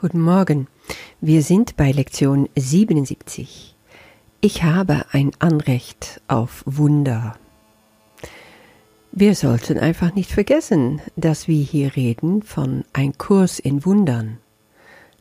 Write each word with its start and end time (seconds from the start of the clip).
Guten 0.00 0.22
Morgen. 0.22 0.66
Wir 1.20 1.42
sind 1.42 1.76
bei 1.76 1.92
Lektion 1.92 2.48
77. 2.56 3.76
Ich 4.40 4.62
habe 4.62 5.04
ein 5.12 5.32
Anrecht 5.40 6.22
auf 6.26 6.62
Wunder. 6.64 7.36
Wir 9.12 9.34
sollten 9.34 9.76
einfach 9.76 10.14
nicht 10.14 10.30
vergessen, 10.30 11.02
dass 11.16 11.48
wir 11.48 11.62
hier 11.62 11.96
reden 11.96 12.42
von 12.42 12.86
ein 12.94 13.18
Kurs 13.18 13.58
in 13.58 13.84
Wundern, 13.84 14.38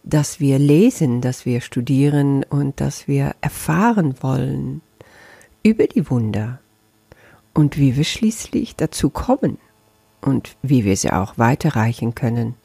dass 0.03 0.39
wir 0.39 0.57
lesen, 0.57 1.19
dass 1.19 1.45
wir 1.45 1.59
studieren 1.59 2.45
und 2.45 2.79
dass 2.79 3.05
wir 3.05 3.35
erfahren 3.41 4.15
wollen 4.21 4.79
über 5.61 5.87
die 5.87 6.09
Wunder 6.09 6.61
und 7.53 7.77
wie 7.77 7.97
wir 7.97 8.05
schließlich 8.05 8.77
dazu 8.77 9.09
kommen 9.09 9.57
und 10.21 10.55
wie 10.61 10.85
wir 10.85 10.95
sie 10.95 11.11
auch 11.11 11.37
weiterreichen 11.37 12.15
können. 12.15 12.55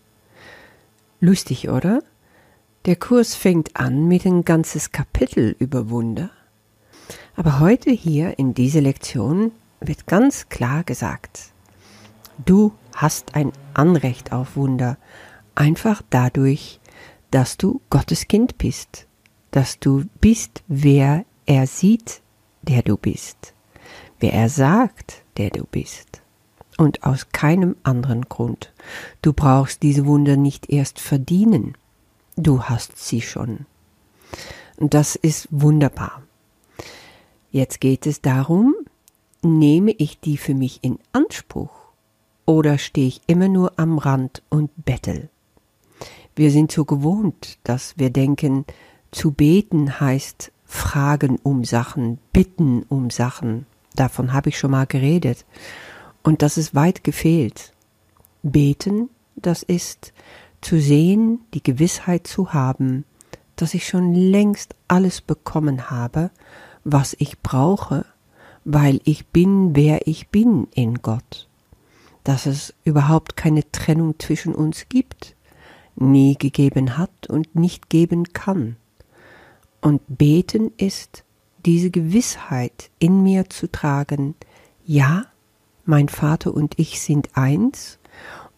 Lustig, 1.24 1.70
oder? 1.70 2.02
Der 2.84 2.96
Kurs 2.96 3.34
fängt 3.34 3.76
an 3.76 4.06
mit 4.08 4.26
ein 4.26 4.44
ganzes 4.44 4.92
Kapitel 4.92 5.56
über 5.58 5.88
Wunder. 5.88 6.28
Aber 7.34 7.60
heute 7.60 7.90
hier 7.90 8.38
in 8.38 8.52
dieser 8.52 8.82
Lektion 8.82 9.50
wird 9.80 10.06
ganz 10.06 10.50
klar 10.50 10.84
gesagt, 10.84 11.54
du 12.44 12.72
hast 12.94 13.36
ein 13.36 13.52
Anrecht 13.72 14.32
auf 14.32 14.54
Wunder, 14.54 14.98
einfach 15.54 16.02
dadurch, 16.10 16.78
dass 17.30 17.56
du 17.56 17.80
Gottes 17.88 18.28
Kind 18.28 18.58
bist, 18.58 19.06
dass 19.50 19.78
du 19.78 20.04
bist, 20.20 20.62
wer 20.68 21.24
er 21.46 21.66
sieht, 21.66 22.20
der 22.60 22.82
du 22.82 22.98
bist, 22.98 23.54
wer 24.20 24.34
er 24.34 24.50
sagt, 24.50 25.24
der 25.38 25.48
du 25.48 25.64
bist 25.64 26.20
und 26.78 27.04
aus 27.04 27.28
keinem 27.30 27.76
anderen 27.82 28.22
Grund. 28.28 28.72
Du 29.22 29.32
brauchst 29.32 29.82
diese 29.82 30.06
Wunder 30.06 30.36
nicht 30.36 30.70
erst 30.70 31.00
verdienen, 31.00 31.76
du 32.36 32.64
hast 32.64 32.98
sie 32.98 33.20
schon. 33.20 33.66
Und 34.76 34.94
das 34.94 35.16
ist 35.16 35.48
wunderbar. 35.50 36.22
Jetzt 37.50 37.80
geht 37.80 38.06
es 38.06 38.20
darum, 38.20 38.74
nehme 39.42 39.92
ich 39.92 40.18
die 40.18 40.36
für 40.36 40.54
mich 40.54 40.80
in 40.82 40.98
Anspruch 41.12 41.70
oder 42.46 42.78
stehe 42.78 43.06
ich 43.06 43.20
immer 43.26 43.48
nur 43.48 43.78
am 43.78 43.98
Rand 43.98 44.42
und 44.48 44.70
bettel? 44.84 45.28
Wir 46.36 46.50
sind 46.50 46.72
so 46.72 46.84
gewohnt, 46.84 47.58
dass 47.62 47.96
wir 47.96 48.10
denken, 48.10 48.64
zu 49.12 49.30
beten 49.30 50.00
heißt 50.00 50.50
fragen 50.64 51.38
um 51.42 51.64
Sachen, 51.64 52.18
bitten 52.32 52.82
um 52.88 53.10
Sachen. 53.10 53.66
Davon 53.94 54.32
habe 54.32 54.48
ich 54.48 54.58
schon 54.58 54.72
mal 54.72 54.86
geredet. 54.86 55.44
Und 56.24 56.42
das 56.42 56.56
ist 56.56 56.74
weit 56.74 57.04
gefehlt. 57.04 57.72
Beten, 58.42 59.10
das 59.36 59.62
ist 59.62 60.12
zu 60.60 60.80
sehen, 60.80 61.40
die 61.52 61.62
Gewissheit 61.62 62.26
zu 62.26 62.52
haben, 62.52 63.04
dass 63.56 63.74
ich 63.74 63.86
schon 63.86 64.14
längst 64.14 64.74
alles 64.88 65.20
bekommen 65.20 65.90
habe, 65.90 66.30
was 66.82 67.14
ich 67.18 67.38
brauche, 67.40 68.06
weil 68.64 69.00
ich 69.04 69.26
bin, 69.26 69.76
wer 69.76 70.08
ich 70.08 70.28
bin 70.28 70.66
in 70.74 71.02
Gott. 71.02 71.46
Dass 72.24 72.46
es 72.46 72.72
überhaupt 72.84 73.36
keine 73.36 73.70
Trennung 73.70 74.18
zwischen 74.18 74.54
uns 74.54 74.88
gibt, 74.88 75.36
nie 75.94 76.36
gegeben 76.36 76.96
hat 76.96 77.26
und 77.28 77.54
nicht 77.54 77.90
geben 77.90 78.32
kann. 78.32 78.76
Und 79.82 80.00
beten 80.08 80.72
ist, 80.78 81.22
diese 81.66 81.90
Gewissheit 81.90 82.90
in 82.98 83.22
mir 83.22 83.50
zu 83.50 83.70
tragen, 83.70 84.34
ja, 84.86 85.26
mein 85.84 86.08
Vater 86.08 86.54
und 86.54 86.78
ich 86.78 87.00
sind 87.00 87.36
eins, 87.36 87.98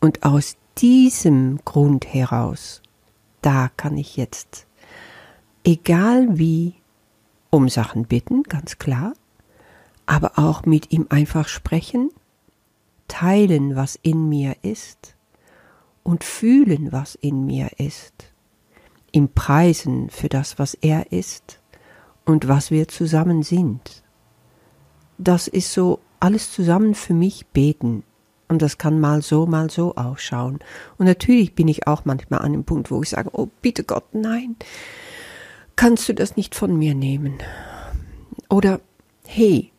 und 0.01 0.25
aus 0.25 0.57
diesem 0.79 1.59
Grund 1.65 2.13
heraus, 2.13 2.83
da 3.43 3.71
kann 3.77 3.97
ich 3.97 4.17
jetzt, 4.17 4.67
egal 5.65 6.39
wie, 6.39 6.75
um 7.51 7.69
Sachen 7.69 8.05
bitten, 8.07 8.43
ganz 8.43 8.79
klar, 8.79 9.15
aber 10.05 10.39
auch 10.39 10.65
mit 10.65 10.93
ihm 10.93 11.07
einfach 11.09 11.49
sprechen, 11.49 12.11
teilen, 13.09 13.77
was 13.77 13.99
in 14.03 14.29
mir 14.29 14.57
ist 14.63 15.17
und 16.03 16.25
fühlen, 16.25 16.93
was 16.93 17.15
in 17.17 17.47
mir 17.47 17.71
ist, 17.79 18.33
ihm 19.13 19.29
preisen 19.29 20.11
für 20.11 20.29
das, 20.29 20.59
was 20.59 20.75
er 20.75 21.13
ist 21.13 21.61
und 22.25 22.49
was 22.49 22.71
wir 22.71 22.89
zusammen 22.89 23.43
sind. 23.43 24.03
Das 25.19 25.49
ist 25.49 25.73
so 25.73 26.01
alles 26.21 26.53
zusammen 26.53 26.95
für 26.95 27.15
mich 27.15 27.47
beten, 27.47 28.03
und 28.49 28.63
das 28.63 28.79
kann 28.79 29.01
mal 29.01 29.23
so, 29.23 29.47
mal 29.47 29.71
so 29.71 29.97
ausschauen. 29.97 30.61
Und 30.99 31.07
natürlich 31.07 31.55
bin 31.55 31.69
ich 31.69 31.87
auch 31.87 32.05
manchmal 32.05 32.43
an 32.43 32.53
dem 32.53 32.65
Punkt, 32.65 32.91
wo 32.91 33.03
ich 33.03 33.11
sage, 33.11 33.31
oh 33.33 33.49
bitte 33.61 33.83
Gott, 33.83 34.05
nein, 34.15 34.57
kannst 35.75 36.09
du 36.09 36.15
das 36.15 36.37
nicht 36.37 36.55
von 36.55 36.77
mir 36.79 36.95
nehmen? 36.95 37.39
Oder, 38.49 38.81
hey, 39.27 39.73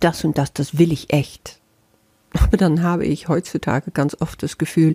das 0.00 0.24
und 0.24 0.38
das, 0.38 0.52
das 0.52 0.78
will 0.78 0.92
ich 0.92 1.12
echt. 1.12 1.60
Aber 2.32 2.56
dann 2.56 2.82
habe 2.82 3.04
ich 3.04 3.28
heutzutage 3.28 3.90
ganz 3.90 4.16
oft 4.20 4.42
das 4.42 4.56
Gefühl, 4.56 4.94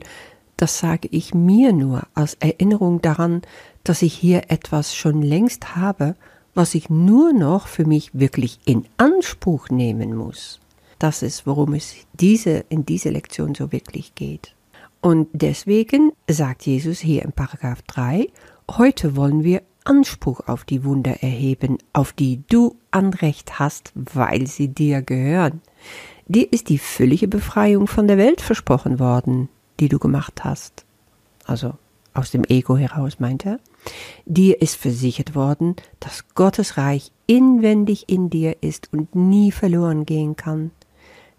das 0.57 0.79
sage 0.79 1.09
ich 1.11 1.33
mir 1.33 1.73
nur 1.73 2.03
als 2.13 2.35
Erinnerung 2.35 3.01
daran, 3.01 3.41
dass 3.83 4.01
ich 4.01 4.13
hier 4.13 4.49
etwas 4.49 4.95
schon 4.95 5.21
längst 5.21 5.75
habe, 5.75 6.15
was 6.55 6.73
ich 6.73 6.89
nur 6.89 7.33
noch 7.33 7.67
für 7.67 7.85
mich 7.85 8.11
wirklich 8.13 8.59
in 8.65 8.87
Anspruch 8.97 9.69
nehmen 9.69 10.15
muss. 10.15 10.59
Das 10.97 11.21
ist, 11.21 11.45
worum 11.45 11.73
es 11.73 11.93
diese, 12.13 12.65
in 12.69 12.85
dieser 12.85 13.11
Lektion 13.11 13.53
so 13.53 13.71
wirklich 13.71 14.15
geht. 14.15 14.55
Und 15.01 15.27
deswegen 15.33 16.13
sagt 16.27 16.65
Jesus 16.65 16.99
hier 16.99 17.23
in 17.23 17.33
Paragraph 17.33 17.81
3, 17.83 18.29
heute 18.71 19.15
wollen 19.15 19.43
wir 19.43 19.61
Anspruch 19.83 20.41
auf 20.47 20.63
die 20.63 20.83
Wunder 20.83 21.21
erheben, 21.21 21.77
auf 21.93 22.11
die 22.11 22.41
du 22.49 22.75
Anrecht 22.89 23.59
hast, 23.59 23.91
weil 23.93 24.47
sie 24.47 24.69
dir 24.69 25.03
gehören. 25.03 25.61
Dir 26.27 26.51
ist 26.51 26.69
die 26.69 26.79
völlige 26.79 27.27
Befreiung 27.27 27.85
von 27.85 28.07
der 28.07 28.17
Welt 28.17 28.41
versprochen 28.41 28.99
worden, 28.99 29.47
die 29.79 29.89
du 29.89 29.99
gemacht 29.99 30.43
hast. 30.43 30.85
Also 31.45 31.75
aus 32.15 32.31
dem 32.31 32.43
Ego 32.45 32.77
heraus 32.77 33.19
meint 33.19 33.45
er. 33.45 33.59
Dir 34.25 34.61
ist 34.61 34.75
versichert 34.75 35.35
worden, 35.35 35.75
dass 35.99 36.27
Gottes 36.33 36.77
Reich 36.77 37.11
inwendig 37.27 38.09
in 38.09 38.29
dir 38.29 38.57
ist 38.61 38.91
und 38.91 39.15
nie 39.15 39.51
verloren 39.51 40.05
gehen 40.05 40.35
kann. 40.35 40.71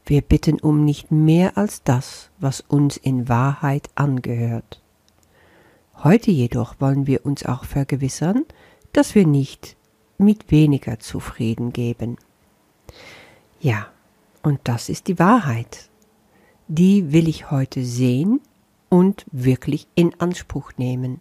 Wir 0.04 0.22
bitten 0.22 0.60
um 0.60 0.84
nicht 0.84 1.10
mehr 1.10 1.58
als 1.58 1.82
das, 1.82 2.30
was 2.38 2.60
uns 2.60 2.96
in 2.96 3.28
Wahrheit 3.28 3.90
angehört. 3.96 4.80
Heute 6.04 6.30
jedoch 6.30 6.76
wollen 6.78 7.06
wir 7.06 7.26
uns 7.26 7.44
auch 7.44 7.64
vergewissern, 7.64 8.44
dass 8.92 9.14
wir 9.14 9.26
nicht 9.26 9.76
mit 10.18 10.50
weniger 10.50 11.00
zufrieden 11.00 11.72
geben. 11.72 12.16
Ja, 13.60 13.88
und 14.42 14.60
das 14.64 14.88
ist 14.88 15.08
die 15.08 15.18
Wahrheit. 15.18 15.88
Die 16.68 17.12
will 17.12 17.28
ich 17.28 17.50
heute 17.50 17.84
sehen 17.84 18.40
und 18.88 19.24
wirklich 19.30 19.86
in 19.94 20.18
Anspruch 20.20 20.72
nehmen. 20.76 21.20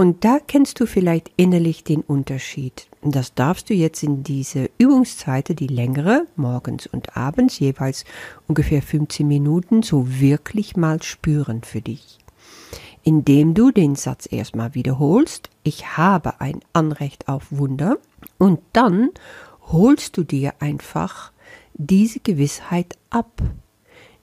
Und 0.00 0.24
da 0.24 0.38
kennst 0.38 0.78
du 0.78 0.86
vielleicht 0.86 1.32
innerlich 1.36 1.82
den 1.82 2.02
Unterschied. 2.02 2.86
Das 3.02 3.34
darfst 3.34 3.68
du 3.68 3.74
jetzt 3.74 4.04
in 4.04 4.22
diese 4.22 4.70
Übungszeiten, 4.78 5.56
die 5.56 5.66
längere, 5.66 6.28
morgens 6.36 6.86
und 6.86 7.16
abends, 7.16 7.58
jeweils 7.58 8.04
ungefähr 8.46 8.80
15 8.80 9.26
Minuten, 9.26 9.82
so 9.82 10.20
wirklich 10.20 10.76
mal 10.76 11.02
spüren 11.02 11.62
für 11.64 11.80
dich. 11.80 12.18
Indem 13.02 13.54
du 13.54 13.72
den 13.72 13.96
Satz 13.96 14.28
erstmal 14.30 14.76
wiederholst, 14.76 15.50
ich 15.64 15.96
habe 15.96 16.40
ein 16.40 16.60
Anrecht 16.72 17.26
auf 17.26 17.46
Wunder, 17.50 17.98
und 18.38 18.60
dann 18.72 19.10
holst 19.72 20.16
du 20.16 20.22
dir 20.22 20.54
einfach 20.60 21.32
diese 21.74 22.20
Gewissheit 22.20 22.96
ab. 23.10 23.42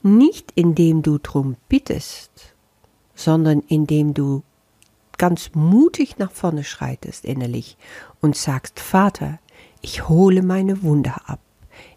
Nicht 0.08 0.52
indem 0.54 1.02
du 1.02 1.18
drum 1.18 1.56
bittest, 1.68 2.54
sondern 3.16 3.62
indem 3.62 4.14
du 4.14 4.44
ganz 5.18 5.50
mutig 5.56 6.20
nach 6.20 6.30
vorne 6.30 6.64
schreitest 6.64 7.26
innerlich 7.26 7.76
und 8.22 8.36
sagst, 8.38 8.80
Vater, 8.80 9.40
ich 9.82 10.08
hole 10.08 10.44
meine 10.44 10.84
Wunder 10.84 11.22
ab. 11.26 11.40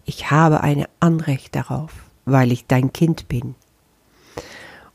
Ich 0.05 0.31
habe 0.31 0.61
ein 0.61 0.87
Anrecht 0.99 1.53
darauf, 1.53 1.91
weil 2.25 2.51
ich 2.51 2.65
dein 2.65 2.91
Kind 2.93 3.27
bin. 3.27 3.53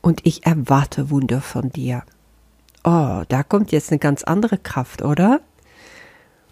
Und 0.01 0.27
ich 0.27 0.45
erwarte 0.45 1.09
Wunder 1.09 1.41
von 1.41 1.71
dir. 1.71 2.03
Oh, 2.83 3.23
da 3.29 3.45
kommt 3.45 3.71
jetzt 3.71 3.93
eine 3.93 4.01
ganz 4.01 4.25
andere 4.25 4.59
Kraft, 4.59 5.03
oder? 5.03 5.41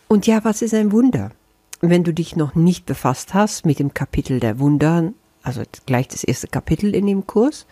Und 0.06 0.28
ja, 0.28 0.44
was 0.44 0.62
ist 0.62 0.74
ein 0.74 0.92
Wunder? 0.92 1.32
Wenn 1.80 2.04
du 2.04 2.14
dich 2.14 2.36
noch 2.36 2.54
nicht 2.54 2.86
befasst 2.86 3.34
hast 3.34 3.66
mit 3.66 3.80
dem 3.80 3.94
Kapitel 3.94 4.38
der 4.38 4.60
Wunder, 4.60 5.12
also 5.42 5.62
gleich 5.86 6.08
das 6.08 6.24
erste 6.24 6.48
Kapitel 6.48 6.94
in 6.94 7.06
dem 7.06 7.26
Kurs, 7.26 7.66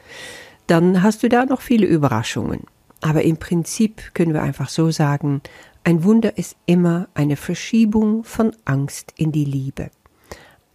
dann 0.66 1.02
hast 1.02 1.22
du 1.22 1.28
da 1.28 1.44
noch 1.44 1.60
viele 1.60 1.86
Überraschungen. 1.86 2.64
Aber 3.00 3.22
im 3.22 3.38
Prinzip 3.38 4.14
können 4.14 4.34
wir 4.34 4.42
einfach 4.42 4.68
so 4.68 4.90
sagen, 4.90 5.40
ein 5.84 6.04
Wunder 6.04 6.36
ist 6.36 6.56
immer 6.66 7.08
eine 7.14 7.36
Verschiebung 7.36 8.24
von 8.24 8.54
Angst 8.64 9.14
in 9.16 9.32
die 9.32 9.46
Liebe. 9.46 9.90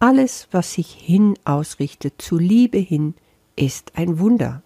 Alles, 0.00 0.48
was 0.50 0.74
sich 0.74 0.90
hin 0.90 1.34
ausrichtet, 1.44 2.20
zu 2.20 2.36
Liebe 2.36 2.78
hin, 2.78 3.14
ist 3.54 3.92
ein 3.96 4.18
Wunder. 4.18 4.62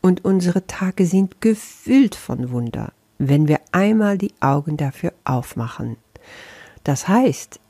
und 0.00 0.24
unsere 0.24 0.66
Tage 0.66 1.06
sind 1.06 1.40
gefüllt 1.40 2.14
von 2.14 2.50
Wunder, 2.50 2.92
wenn 3.18 3.48
wir 3.48 3.60
einmal 3.72 4.16
die 4.16 4.32
Augen 4.40 4.76
dafür 4.76 5.12
aufmachen. 5.24 5.96
Das 6.84 7.08
heißt, 7.08 7.60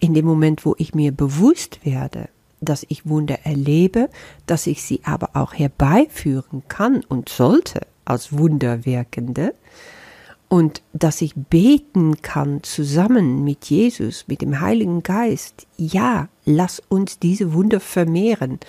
in 0.00 0.14
dem 0.14 0.24
Moment, 0.24 0.64
wo 0.64 0.74
ich 0.78 0.94
mir 0.94 1.12
bewusst 1.12 1.84
werde, 1.84 2.28
dass 2.64 2.86
ich 2.88 3.08
Wunder 3.08 3.38
erlebe, 3.44 4.08
dass 4.46 4.66
ich 4.66 4.82
sie 4.82 5.00
aber 5.04 5.30
auch 5.34 5.54
herbeiführen 5.54 6.62
kann 6.68 7.02
und 7.08 7.28
sollte 7.28 7.80
als 8.04 8.36
Wunderwirkende, 8.36 9.54
und 10.54 10.82
dass 10.92 11.20
ich 11.20 11.34
beten 11.34 12.22
kann 12.22 12.62
zusammen 12.62 13.42
mit 13.42 13.64
Jesus, 13.64 14.26
mit 14.28 14.40
dem 14.40 14.60
Heiligen 14.60 15.02
Geist. 15.02 15.66
Ja, 15.76 16.28
lass 16.44 16.80
uns 16.88 17.18
diese 17.18 17.54
Wunder 17.54 17.80
vermehren, 17.80 18.60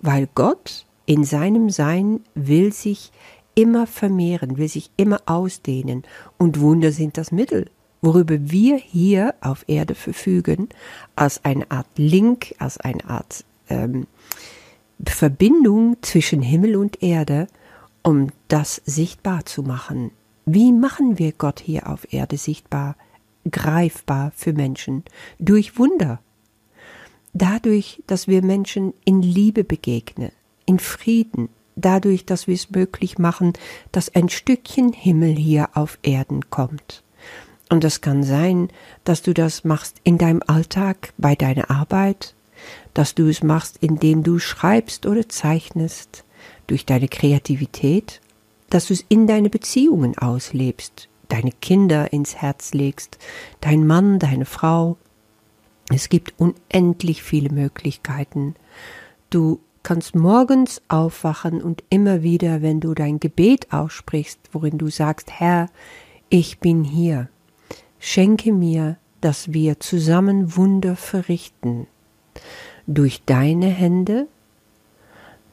weil 0.00 0.26
Gott 0.34 0.86
in 1.04 1.22
seinem 1.24 1.68
Sein 1.68 2.20
will 2.34 2.72
sich 2.72 3.12
immer 3.54 3.86
vermehren, 3.86 4.56
will 4.56 4.68
sich 4.68 4.90
immer 4.96 5.20
ausdehnen 5.26 6.04
und 6.38 6.60
Wunder 6.60 6.92
sind 6.92 7.18
das 7.18 7.30
Mittel, 7.30 7.66
worüber 8.04 8.50
wir 8.50 8.76
hier 8.76 9.34
auf 9.40 9.64
Erde 9.66 9.94
verfügen, 9.94 10.68
als 11.16 11.44
eine 11.44 11.70
Art 11.70 11.86
Link, 11.96 12.54
als 12.58 12.78
eine 12.78 13.04
Art 13.08 13.44
ähm, 13.68 14.06
Verbindung 15.04 15.96
zwischen 16.02 16.42
Himmel 16.42 16.76
und 16.76 17.02
Erde, 17.02 17.46
um 18.02 18.28
das 18.48 18.82
sichtbar 18.84 19.46
zu 19.46 19.62
machen. 19.62 20.10
Wie 20.46 20.72
machen 20.72 21.18
wir 21.18 21.32
Gott 21.32 21.60
hier 21.60 21.88
auf 21.88 22.12
Erde 22.12 22.36
sichtbar, 22.36 22.96
greifbar 23.50 24.32
für 24.36 24.52
Menschen? 24.52 25.04
Durch 25.38 25.78
Wunder. 25.78 26.20
Dadurch, 27.32 28.02
dass 28.06 28.28
wir 28.28 28.42
Menschen 28.42 28.92
in 29.04 29.22
Liebe 29.22 29.64
begegnen, 29.64 30.30
in 30.66 30.78
Frieden, 30.78 31.48
dadurch, 31.76 32.26
dass 32.26 32.46
wir 32.46 32.54
es 32.54 32.70
möglich 32.70 33.18
machen, 33.18 33.54
dass 33.90 34.14
ein 34.14 34.28
Stückchen 34.28 34.92
Himmel 34.92 35.34
hier 35.34 35.70
auf 35.74 35.98
Erden 36.02 36.50
kommt. 36.50 37.03
Und 37.70 37.84
es 37.84 38.00
kann 38.00 38.22
sein, 38.22 38.68
dass 39.04 39.22
du 39.22 39.34
das 39.34 39.64
machst 39.64 39.96
in 40.04 40.18
deinem 40.18 40.42
Alltag, 40.46 41.12
bei 41.18 41.34
deiner 41.34 41.70
Arbeit, 41.70 42.34
dass 42.92 43.14
du 43.14 43.28
es 43.28 43.42
machst, 43.42 43.78
indem 43.80 44.22
du 44.22 44.38
schreibst 44.38 45.06
oder 45.06 45.28
zeichnest, 45.28 46.24
durch 46.66 46.86
deine 46.86 47.08
Kreativität 47.08 48.20
dass 48.74 48.86
du 48.86 48.94
es 48.94 49.04
in 49.08 49.28
deine 49.28 49.50
Beziehungen 49.50 50.18
auslebst, 50.18 51.08
deine 51.28 51.52
Kinder 51.52 52.12
ins 52.12 52.34
Herz 52.34 52.74
legst, 52.74 53.18
dein 53.60 53.86
Mann, 53.86 54.18
deine 54.18 54.46
Frau. 54.46 54.96
Es 55.90 56.08
gibt 56.08 56.34
unendlich 56.38 57.22
viele 57.22 57.50
Möglichkeiten. 57.50 58.56
Du 59.30 59.60
kannst 59.84 60.16
morgens 60.16 60.82
aufwachen 60.88 61.62
und 61.62 61.84
immer 61.88 62.24
wieder, 62.24 62.62
wenn 62.62 62.80
du 62.80 62.94
dein 62.94 63.20
Gebet 63.20 63.72
aussprichst, 63.72 64.40
worin 64.50 64.76
du 64.76 64.88
sagst, 64.88 65.30
Herr, 65.30 65.68
ich 66.28 66.58
bin 66.58 66.82
hier, 66.82 67.28
schenke 68.04 68.52
mir, 68.52 68.98
dass 69.22 69.54
wir 69.54 69.80
zusammen 69.80 70.56
Wunder 70.56 70.94
verrichten, 70.94 71.86
durch 72.86 73.22
deine 73.24 73.68
Hände, 73.68 74.28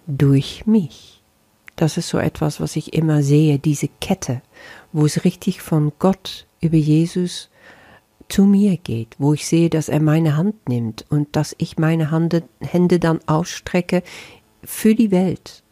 durch 0.06 0.66
mich. 0.66 1.24
Das 1.78 1.96
ist 1.96 2.10
so 2.10 2.18
etwas, 2.18 2.60
was 2.60 2.76
ich 2.76 2.94
immer 2.94 3.24
sehe, 3.24 3.58
diese 3.58 3.88
Kette, 4.02 4.42
wo 4.92 5.06
es 5.06 5.24
richtig 5.24 5.62
von 5.62 5.94
Gott 5.98 6.46
über 6.60 6.76
Jesus 6.76 7.50
zu 8.28 8.44
mir 8.44 8.76
geht, 8.76 9.16
wo 9.18 9.34
ich 9.34 9.48
sehe, 9.48 9.70
dass 9.70 9.88
er 9.88 10.02
meine 10.02 10.36
Hand 10.36 10.68
nimmt 10.68 11.06
und 11.10 11.34
dass 11.38 11.56
ich 11.58 11.78
meine 11.78 12.12
Hände, 12.12 12.44
Hände 12.60 13.00
dann 13.00 13.22
ausstrecke 13.28 14.04
für 14.62 14.94
die 14.94 15.12
Welt. 15.12 15.64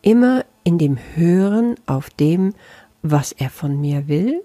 Immer 0.00 0.44
in 0.62 0.78
dem 0.78 0.96
Hören 1.16 1.74
auf 1.86 2.08
dem, 2.08 2.54
was 3.02 3.32
er 3.32 3.50
von 3.50 3.80
mir 3.80 4.06
will 4.06 4.44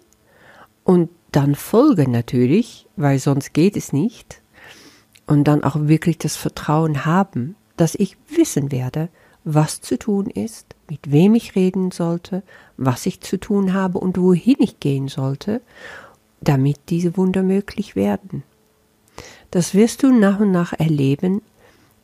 und 0.83 1.09
dann 1.35 1.55
folge 1.55 2.09
natürlich, 2.09 2.87
weil 2.95 3.19
sonst 3.19 3.53
geht 3.53 3.75
es 3.75 3.91
nicht 3.91 4.41
und 5.27 5.45
dann 5.45 5.63
auch 5.63 5.75
wirklich 5.79 6.17
das 6.17 6.35
Vertrauen 6.35 7.05
haben, 7.05 7.55
dass 7.75 7.95
ich 7.95 8.17
wissen 8.29 8.71
werde, 8.71 9.09
was 9.43 9.81
zu 9.81 9.97
tun 9.97 10.27
ist, 10.27 10.75
mit 10.89 11.11
wem 11.11 11.35
ich 11.35 11.55
reden 11.55 11.91
sollte, 11.91 12.43
was 12.77 13.05
ich 13.05 13.19
zu 13.21 13.37
tun 13.37 13.73
habe 13.73 13.99
und 13.99 14.17
wohin 14.17 14.57
ich 14.59 14.79
gehen 14.79 15.07
sollte, 15.07 15.61
damit 16.39 16.77
diese 16.89 17.17
Wunder 17.17 17.43
möglich 17.43 17.95
werden. 17.95 18.43
Das 19.51 19.73
wirst 19.73 20.03
du 20.03 20.11
nach 20.11 20.39
und 20.39 20.51
nach 20.51 20.73
erleben, 20.73 21.41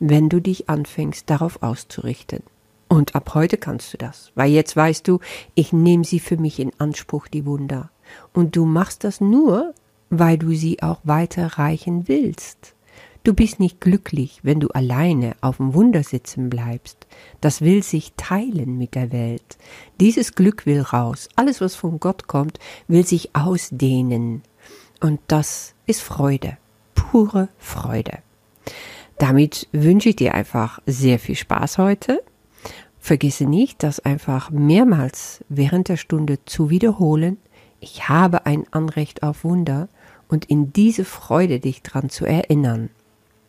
wenn 0.00 0.28
du 0.28 0.40
dich 0.40 0.68
anfängst 0.68 1.28
darauf 1.30 1.62
auszurichten. 1.62 2.42
Und 2.88 3.14
ab 3.14 3.34
heute 3.34 3.56
kannst 3.56 3.92
du 3.92 3.98
das, 3.98 4.32
weil 4.34 4.50
jetzt 4.50 4.74
weißt 4.74 5.06
du, 5.06 5.20
ich 5.54 5.72
nehme 5.72 6.04
sie 6.04 6.18
für 6.18 6.36
mich 6.36 6.58
in 6.58 6.72
Anspruch, 6.78 7.28
die 7.28 7.46
Wunder. 7.46 7.90
Und 8.32 8.56
du 8.56 8.64
machst 8.64 9.04
das 9.04 9.20
nur, 9.20 9.74
weil 10.10 10.38
du 10.38 10.54
sie 10.54 10.82
auch 10.82 11.00
weiterreichen 11.04 12.08
willst. 12.08 12.74
Du 13.22 13.34
bist 13.34 13.60
nicht 13.60 13.80
glücklich, 13.80 14.40
wenn 14.42 14.60
du 14.60 14.68
alleine 14.68 15.36
auf 15.42 15.58
dem 15.58 15.74
Wunder 15.74 16.02
sitzen 16.02 16.48
bleibst. 16.48 17.06
Das 17.42 17.60
will 17.60 17.82
sich 17.82 18.14
teilen 18.16 18.78
mit 18.78 18.94
der 18.94 19.12
Welt. 19.12 19.58
Dieses 20.00 20.34
Glück 20.34 20.64
will 20.64 20.80
raus. 20.80 21.28
Alles, 21.36 21.60
was 21.60 21.74
von 21.74 22.00
Gott 22.00 22.28
kommt, 22.28 22.58
will 22.88 23.06
sich 23.06 23.36
ausdehnen. 23.36 24.42
Und 25.00 25.20
das 25.26 25.74
ist 25.86 26.00
Freude. 26.00 26.56
Pure 26.94 27.50
Freude. 27.58 28.18
Damit 29.18 29.68
wünsche 29.72 30.08
ich 30.08 30.16
dir 30.16 30.34
einfach 30.34 30.80
sehr 30.86 31.18
viel 31.18 31.36
Spaß 31.36 31.76
heute. 31.76 32.22
Vergisse 32.98 33.44
nicht, 33.44 33.82
das 33.82 34.00
einfach 34.00 34.50
mehrmals 34.50 35.44
während 35.50 35.88
der 35.88 35.98
Stunde 35.98 36.38
zu 36.46 36.70
wiederholen. 36.70 37.36
Ich 37.80 38.08
habe 38.08 38.46
ein 38.46 38.64
Anrecht 38.70 39.22
auf 39.22 39.42
Wunder 39.42 39.88
und 40.28 40.44
in 40.44 40.72
diese 40.72 41.04
Freude 41.04 41.60
dich 41.60 41.82
dran 41.82 42.10
zu 42.10 42.26
erinnern. 42.26 42.90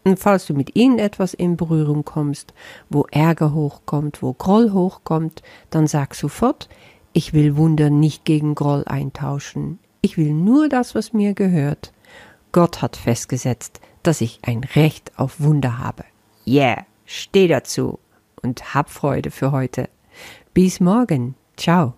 Und 0.03 0.17
falls 0.17 0.47
du 0.47 0.53
mit 0.53 0.75
irgendetwas 0.75 1.33
in 1.33 1.57
Berührung 1.57 2.03
kommst, 2.05 2.53
wo 2.89 3.05
Ärger 3.11 3.53
hochkommt, 3.53 4.23
wo 4.23 4.33
Groll 4.33 4.71
hochkommt, 4.71 5.43
dann 5.69 5.85
sag 5.85 6.15
sofort, 6.15 6.69
ich 7.13 7.33
will 7.33 7.55
Wunder 7.57 7.89
nicht 7.89 8.25
gegen 8.25 8.55
Groll 8.55 8.83
eintauschen. 8.85 9.79
Ich 10.01 10.17
will 10.17 10.33
nur 10.33 10.69
das, 10.69 10.95
was 10.95 11.13
mir 11.13 11.33
gehört. 11.33 11.91
Gott 12.51 12.81
hat 12.81 12.95
festgesetzt, 12.95 13.79
dass 14.01 14.21
ich 14.21 14.39
ein 14.43 14.63
Recht 14.63 15.11
auf 15.17 15.39
Wunder 15.39 15.77
habe. 15.77 16.03
Yeah, 16.47 16.85
steh 17.05 17.47
dazu 17.47 17.99
und 18.41 18.73
hab 18.73 18.89
Freude 18.89 19.29
für 19.29 19.51
heute. 19.51 19.89
Bis 20.53 20.79
morgen. 20.79 21.35
Ciao. 21.57 21.93